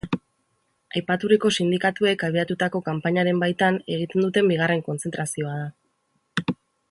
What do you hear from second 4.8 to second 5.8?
kontzentrazioa